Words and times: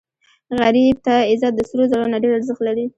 غریب 0.59 0.95
ته 1.05 1.15
عزت 1.31 1.53
د 1.55 1.61
سرو 1.69 1.83
زرو 1.91 2.11
نه 2.13 2.17
ډېر 2.23 2.33
ارزښت 2.37 2.61
لري 2.67 2.85